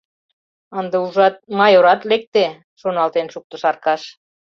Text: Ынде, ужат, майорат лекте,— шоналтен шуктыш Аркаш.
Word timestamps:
Ынде, 0.79 0.95
ужат, 1.05 1.35
майорат 1.57 2.01
лекте,— 2.09 2.45
шоналтен 2.79 3.27
шуктыш 3.33 3.63
Аркаш. 3.69 4.01